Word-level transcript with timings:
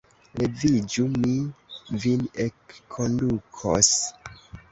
Leviĝu, 0.41 1.03
mi 1.17 1.33
vin 2.05 2.25
elkondukos! 2.45 3.93